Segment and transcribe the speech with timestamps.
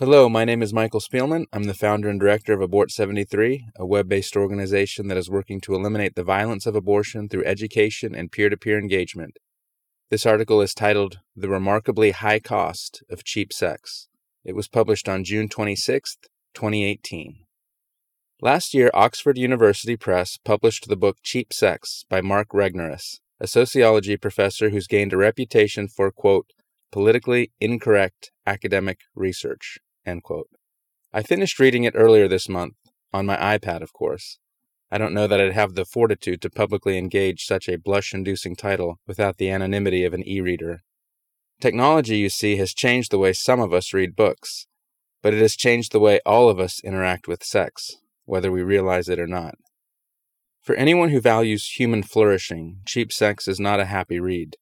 [0.00, 1.44] Hello, my name is Michael Spielman.
[1.52, 5.60] I'm the founder and director of Abort 73, a web based organization that is working
[5.60, 9.38] to eliminate the violence of abortion through education and peer to peer engagement.
[10.10, 14.08] This article is titled The Remarkably High Cost of Cheap Sex.
[14.44, 16.16] It was published on June 26,
[16.54, 17.44] 2018.
[18.40, 24.16] Last year, Oxford University Press published the book Cheap Sex by Mark Regnerus, a sociology
[24.16, 26.50] professor who's gained a reputation for, quote,
[26.90, 29.78] politically incorrect academic research.
[31.12, 32.74] I finished reading it earlier this month,
[33.12, 34.38] on my iPad, of course.
[34.90, 38.54] I don't know that I'd have the fortitude to publicly engage such a blush inducing
[38.54, 40.82] title without the anonymity of an e reader.
[41.60, 44.66] Technology, you see, has changed the way some of us read books,
[45.22, 49.08] but it has changed the way all of us interact with sex, whether we realize
[49.08, 49.54] it or not.
[50.60, 54.56] For anyone who values human flourishing, cheap sex is not a happy read.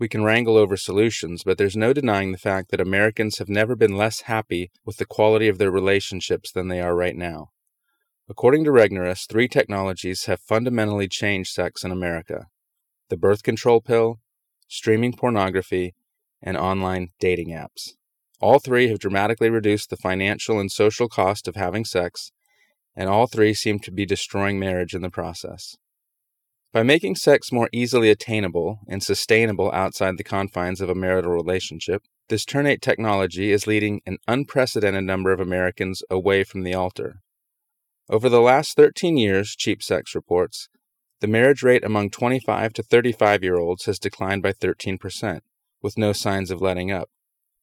[0.00, 3.76] We can wrangle over solutions, but there's no denying the fact that Americans have never
[3.76, 7.50] been less happy with the quality of their relationships than they are right now.
[8.26, 12.46] According to Regnerus, three technologies have fundamentally changed sex in America
[13.10, 14.20] the birth control pill,
[14.68, 15.94] streaming pornography,
[16.40, 17.90] and online dating apps.
[18.40, 22.32] All three have dramatically reduced the financial and social cost of having sex,
[22.96, 25.76] and all three seem to be destroying marriage in the process.
[26.72, 32.04] By making sex more easily attainable and sustainable outside the confines of a marital relationship,
[32.28, 37.22] this Ternate technology is leading an unprecedented number of Americans away from the altar.
[38.08, 40.68] Over the last 13 years, Cheap Sex reports,
[41.20, 45.40] the marriage rate among 25 to 35 year olds has declined by 13%,
[45.82, 47.10] with no signs of letting up.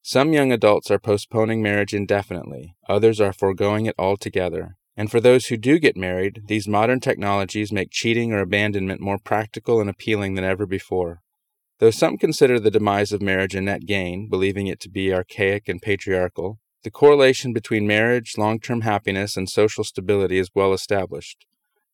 [0.02, 5.46] Some young adults are postponing marriage indefinitely, others are foregoing it altogether, and for those
[5.46, 10.34] who do get married, these modern technologies make cheating or abandonment more practical and appealing
[10.34, 11.22] than ever before.
[11.78, 15.68] Though some consider the demise of marriage a net gain, believing it to be archaic
[15.68, 21.46] and patriarchal, the correlation between marriage, long term happiness, and social stability is well established.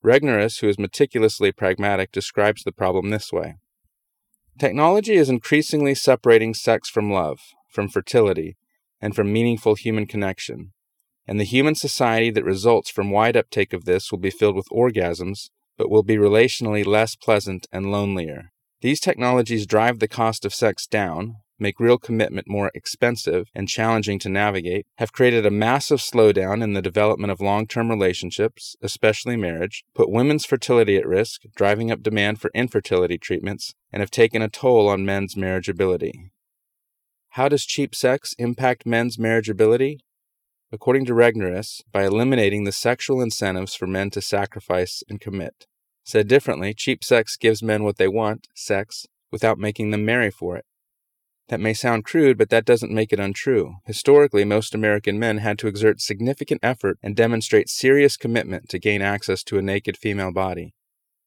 [0.02, 3.56] Regnerus, who is meticulously pragmatic, describes the problem this way
[4.58, 8.56] Technology is increasingly separating sex from love, from fertility,
[8.98, 10.72] and from meaningful human connection
[11.26, 14.68] and the human society that results from wide uptake of this will be filled with
[14.70, 18.50] orgasms, but will be relationally less pleasant and lonelier.
[18.80, 24.18] These technologies drive the cost of sex down, make real commitment more expensive and challenging
[24.18, 29.36] to navigate, have created a massive slowdown in the development of long term relationships, especially
[29.36, 34.42] marriage, put women's fertility at risk, driving up demand for infertility treatments, and have taken
[34.42, 36.12] a toll on men's marriageability.
[37.30, 39.98] How does cheap sex impact men's marriageability?
[40.74, 45.66] According to Regnerus, by eliminating the sexual incentives for men to sacrifice and commit.
[46.04, 50.56] Said differently, cheap sex gives men what they want, sex, without making them marry for
[50.56, 50.64] it.
[51.48, 53.76] That may sound crude, but that doesn't make it untrue.
[53.86, 59.00] Historically, most American men had to exert significant effort and demonstrate serious commitment to gain
[59.00, 60.74] access to a naked female body.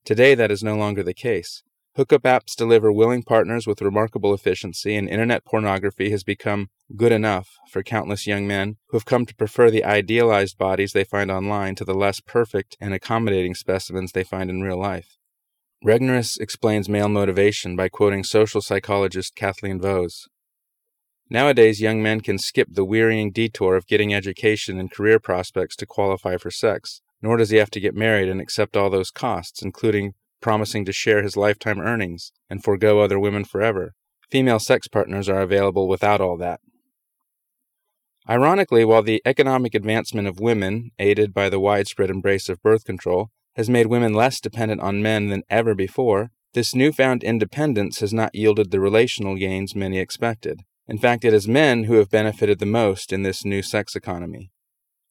[0.03, 1.63] Today, that is no longer the case.
[1.97, 7.49] Hookup apps deliver willing partners with remarkable efficiency, and internet pornography has become good enough
[7.71, 11.73] for countless young men who have come to prefer the idealized bodies they find online
[11.73, 15.17] to the less perfect and accommodating specimens they find in real life.
[15.83, 20.27] Regnerus explains male motivation by quoting social psychologist Kathleen Vohs.
[21.31, 25.87] Nowadays, young men can skip the wearying detour of getting education and career prospects to
[25.87, 29.63] qualify for sex, nor does he have to get married and accept all those costs,
[29.63, 33.93] including promising to share his lifetime earnings and forego other women forever.
[34.29, 36.59] Female sex partners are available without all that.
[38.29, 43.29] Ironically, while the economic advancement of women, aided by the widespread embrace of birth control,
[43.55, 48.35] has made women less dependent on men than ever before, this newfound independence has not
[48.35, 50.61] yielded the relational gains many expected.
[50.87, 54.51] In fact, it is men who have benefited the most in this new sex economy.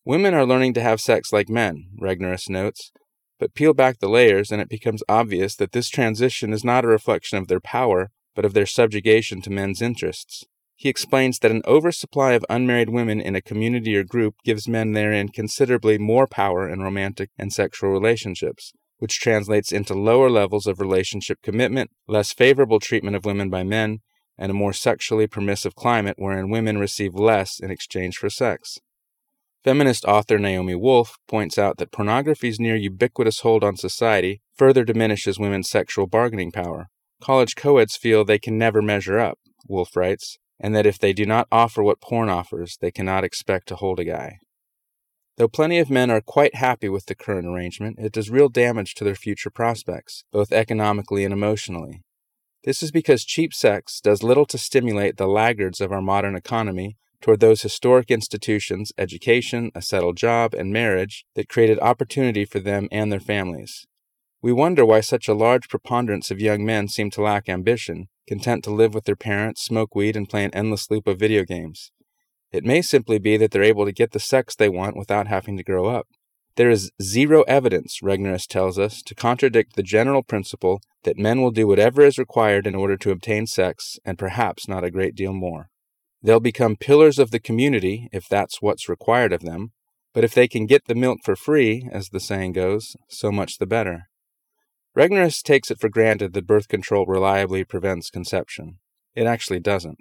[0.04, 2.92] Women are learning to have sex like men, Regnerus notes,
[3.38, 6.88] but peel back the layers, and it becomes obvious that this transition is not a
[6.88, 10.44] reflection of their power, but of their subjugation to men's interests.
[10.74, 14.92] He explains that an oversupply of unmarried women in a community or group gives men
[14.92, 20.78] therein considerably more power in romantic and sexual relationships, which translates into lower levels of
[20.78, 24.00] relationship commitment, less favorable treatment of women by men,
[24.38, 28.78] and a more sexually permissive climate wherein women receive less in exchange for sex.
[29.66, 35.40] Feminist author Naomi Wolf points out that pornography's near ubiquitous hold on society further diminishes
[35.40, 36.86] women's sexual bargaining power.
[37.20, 41.26] College co-eds feel they can never measure up, Wolf writes, and that if they do
[41.26, 44.38] not offer what porn offers, they cannot expect to hold a guy.
[45.36, 48.94] Though plenty of men are quite happy with the current arrangement, it does real damage
[48.94, 52.02] to their future prospects, both economically and emotionally.
[52.62, 56.98] This is because cheap sex does little to stimulate the laggards of our modern economy
[57.26, 62.86] toward those historic institutions, education, a settled job, and marriage that created opportunity for them
[62.92, 63.84] and their families.
[64.42, 68.62] We wonder why such a large preponderance of young men seem to lack ambition, content
[68.62, 71.90] to live with their parents, smoke weed, and play an endless loop of video games.
[72.52, 75.56] It may simply be that they're able to get the sex they want without having
[75.56, 76.06] to grow up.
[76.54, 81.50] There is zero evidence, Regnerus tells us, to contradict the general principle that men will
[81.50, 85.32] do whatever is required in order to obtain sex, and perhaps not a great deal
[85.32, 85.70] more.
[86.22, 89.72] They'll become pillars of the community if that's what's required of them,
[90.12, 93.58] but if they can get the milk for free, as the saying goes, so much
[93.58, 94.08] the better.
[94.96, 98.78] Regnerus takes it for granted that birth control reliably prevents conception.
[99.14, 99.98] It actually doesn't.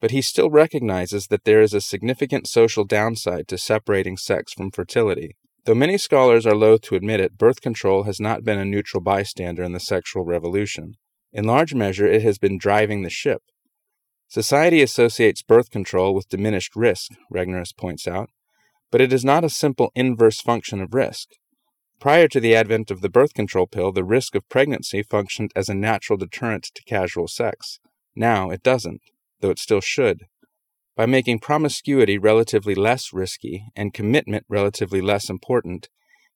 [0.00, 4.70] But he still recognizes that there is a significant social downside to separating sex from
[4.70, 5.36] fertility.
[5.64, 9.00] Though many scholars are loath to admit it, birth control has not been a neutral
[9.00, 10.94] bystander in the sexual revolution.
[11.32, 13.42] In large measure, it has been driving the ship.
[14.32, 18.30] Society associates birth control with diminished risk, Regnerus points out,
[18.90, 21.28] but it is not a simple inverse function of risk.
[22.00, 25.68] Prior to the advent of the birth control pill, the risk of pregnancy functioned as
[25.68, 27.78] a natural deterrent to casual sex.
[28.16, 29.02] Now it doesn't,
[29.40, 30.22] though it still should.
[30.96, 35.90] By making promiscuity relatively less risky and commitment relatively less important,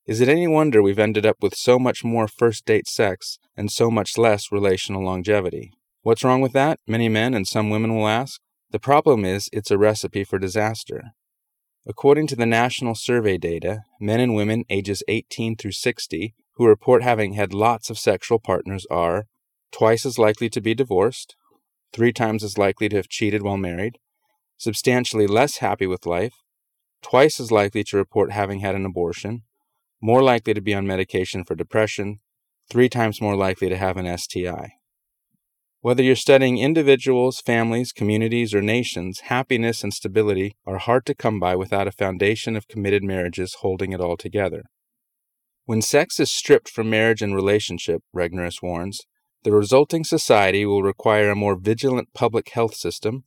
[0.04, 3.72] is it any wonder we've ended up with so much more first date sex and
[3.72, 5.72] so much less relational longevity?
[6.06, 6.78] What's wrong with that?
[6.86, 8.40] Many men and some women will ask.
[8.70, 11.02] The problem is it's a recipe for disaster.
[11.84, 17.02] According to the national survey data, men and women ages 18 through 60 who report
[17.02, 19.24] having had lots of sexual partners are
[19.72, 21.34] twice as likely to be divorced,
[21.92, 23.98] three times as likely to have cheated while married,
[24.58, 26.34] substantially less happy with life,
[27.02, 29.42] twice as likely to report having had an abortion,
[30.00, 32.20] more likely to be on medication for depression,
[32.70, 34.75] three times more likely to have an STI.
[35.86, 41.38] Whether you're studying individuals, families, communities, or nations, happiness and stability are hard to come
[41.38, 44.64] by without a foundation of committed marriages holding it all together.
[45.64, 49.02] When sex is stripped from marriage and relationship, Regnerus warns,
[49.44, 53.22] the resulting society will require a more vigilant public health system,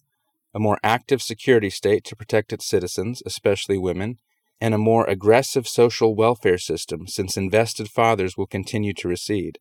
[0.53, 4.17] a more active security state to protect its citizens, especially women,
[4.59, 9.59] and a more aggressive social welfare system since invested fathers will continue to recede.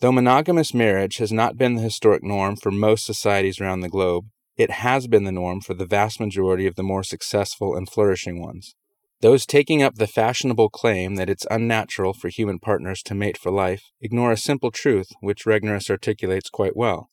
[0.00, 4.28] Though monogamous marriage has not been the historic norm for most societies around the globe,
[4.56, 8.40] it has been the norm for the vast majority of the more successful and flourishing
[8.40, 8.74] ones.
[9.20, 13.50] Those taking up the fashionable claim that it's unnatural for human partners to mate for
[13.50, 17.10] life ignore a simple truth which Regnerus articulates quite well.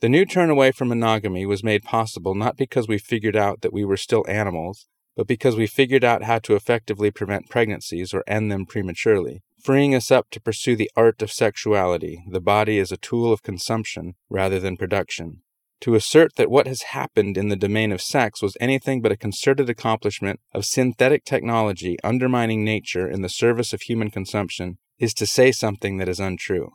[0.00, 3.72] The new turn away from monogamy was made possible not because we figured out that
[3.72, 8.24] we were still animals, but because we figured out how to effectively prevent pregnancies or
[8.26, 12.92] end them prematurely, freeing us up to pursue the art of sexuality, the body as
[12.92, 15.40] a tool of consumption rather than production.
[15.80, 19.16] To assert that what has happened in the domain of sex was anything but a
[19.16, 25.26] concerted accomplishment of synthetic technology undermining nature in the service of human consumption is to
[25.26, 26.70] say something that is untrue.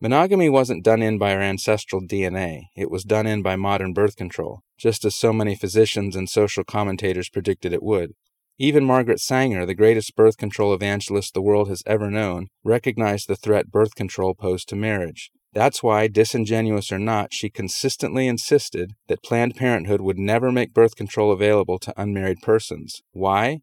[0.00, 4.14] Monogamy wasn't done in by our ancestral DNA, it was done in by modern birth
[4.14, 8.12] control, just as so many physicians and social commentators predicted it would.
[8.60, 13.36] Even Margaret Sanger, the greatest birth control evangelist the world has ever known, recognized the
[13.36, 15.30] threat birth control posed to marriage.
[15.52, 20.96] That's why, disingenuous or not, she consistently insisted that Planned Parenthood would never make birth
[20.96, 23.00] control available to unmarried persons.
[23.12, 23.60] Why?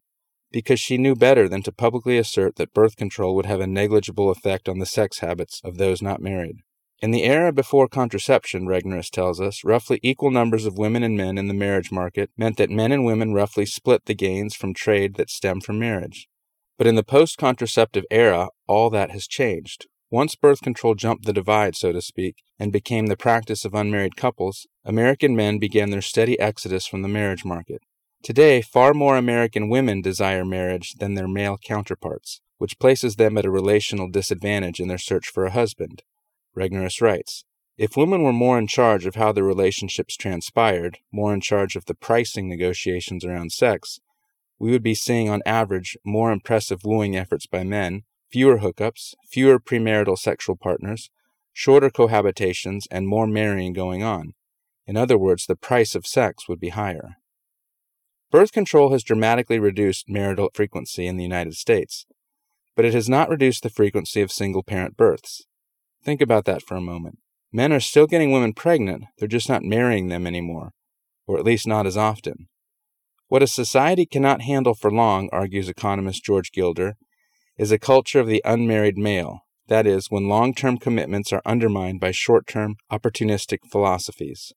[0.50, 4.30] Because she knew better than to publicly assert that birth control would have a negligible
[4.30, 6.56] effect on the sex habits of those not married.
[7.02, 11.36] In the era before contraception, Regnerus tells us, roughly equal numbers of women and men
[11.36, 15.16] in the marriage market meant that men and women roughly split the gains from trade
[15.16, 16.26] that stem from marriage.
[16.78, 19.86] But in the post contraceptive era, all that has changed.
[20.10, 24.16] Once birth control jumped the divide, so to speak, and became the practice of unmarried
[24.16, 27.82] couples, American men began their steady exodus from the marriage market.
[28.22, 33.44] Today, far more American women desire marriage than their male counterparts, which places them at
[33.44, 36.02] a relational disadvantage in their search for a husband.
[36.56, 37.44] Regnerus writes
[37.76, 41.84] If women were more in charge of how their relationships transpired, more in charge of
[41.84, 44.00] the pricing negotiations around sex,
[44.58, 49.60] we would be seeing on average more impressive wooing efforts by men, fewer hookups, fewer
[49.60, 51.10] premarital sexual partners,
[51.52, 54.32] shorter cohabitations, and more marrying going on.
[54.86, 57.16] In other words, the price of sex would be higher.
[58.30, 62.06] Birth control has dramatically reduced marital frequency in the United States,
[62.74, 65.46] but it has not reduced the frequency of single parent births.
[66.06, 67.18] Think about that for a moment.
[67.52, 70.70] Men are still getting women pregnant, they're just not marrying them anymore,
[71.26, 72.46] or at least not as often.
[73.26, 76.94] What a society cannot handle for long, argues economist George Gilder,
[77.58, 81.98] is a culture of the unmarried male, that is, when long term commitments are undermined
[81.98, 84.52] by short term, opportunistic philosophies.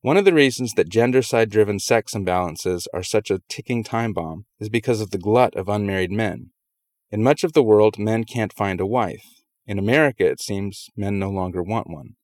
[0.00, 4.46] One of the reasons that gendercide driven sex imbalances are such a ticking time bomb
[4.58, 6.50] is because of the glut of unmarried men.
[7.12, 9.37] In much of the world, men can't find a wife.
[9.68, 12.16] In America, it seems men no longer want one.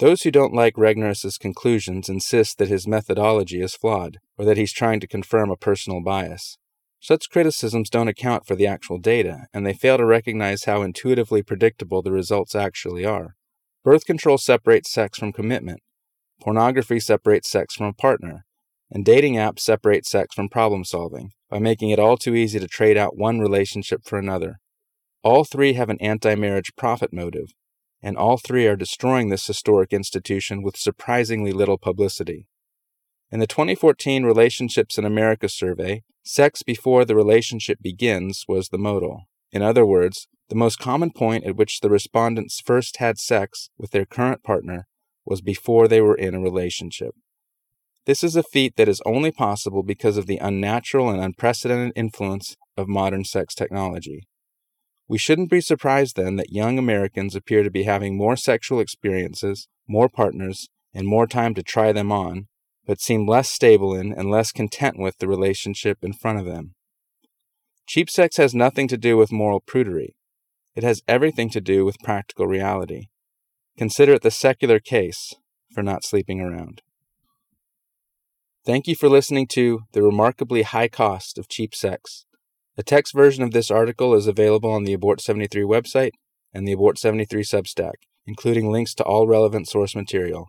[0.00, 4.74] Those who don't like Regnerus's conclusions insist that his methodology is flawed, or that he's
[4.74, 6.58] trying to confirm a personal bias.
[7.00, 11.42] Such criticisms don't account for the actual data, and they fail to recognize how intuitively
[11.42, 13.34] predictable the results actually are.
[13.82, 15.80] Birth control separates sex from commitment,
[16.42, 18.44] pornography separates sex from a partner,
[18.90, 22.68] and dating apps separate sex from problem solving by making it all too easy to
[22.68, 24.60] trade out one relationship for another.
[25.22, 27.48] All three have an anti marriage profit motive,
[28.02, 32.46] and all three are destroying this historic institution with surprisingly little publicity.
[33.30, 39.22] In the 2014 Relationships in America survey, sex before the relationship begins was the modal.
[39.50, 43.90] In other words, the most common point at which the respondents first had sex with
[43.90, 44.86] their current partner
[45.24, 47.14] was before they were in a relationship.
[48.04, 52.56] This is a feat that is only possible because of the unnatural and unprecedented influence
[52.76, 54.28] of modern sex technology.
[55.08, 59.68] We shouldn't be surprised then that young Americans appear to be having more sexual experiences,
[59.88, 62.48] more partners, and more time to try them on,
[62.86, 66.74] but seem less stable in and less content with the relationship in front of them.
[67.86, 70.14] Cheap sex has nothing to do with moral prudery.
[70.74, 73.06] It has everything to do with practical reality.
[73.78, 75.34] Consider it the secular case
[75.72, 76.82] for not sleeping around.
[78.64, 82.25] Thank you for listening to The Remarkably High Cost of Cheap Sex.
[82.78, 86.10] A text version of this article is available on the Abort 73 website
[86.52, 87.94] and the Abort 73 Substack,
[88.26, 90.48] including links to all relevant source material.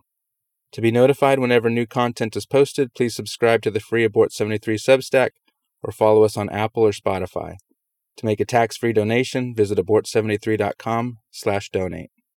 [0.72, 4.76] To be notified whenever new content is posted, please subscribe to the free Abort 73
[4.76, 5.30] Substack
[5.82, 7.54] or follow us on Apple or Spotify.
[8.18, 12.10] To make a tax-free donation, visit abort73.com/donate.